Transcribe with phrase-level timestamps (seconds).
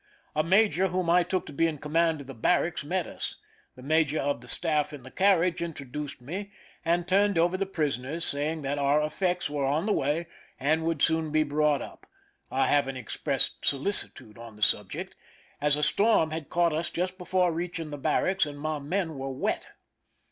[0.35, 3.35] A major whom I took to be in command of the barracks met us.
[3.75, 6.51] The major of the staff in the carriage introduced me,
[6.83, 10.25] and turned over the prisoners, saying that our effects were on the way
[10.59, 12.07] and would soon be brought up,
[12.49, 15.13] I having expressed solicitude on the subject,
[15.61, 19.29] as a storm had caught us just before reaching the barracks, and my men were
[19.29, 19.69] wet.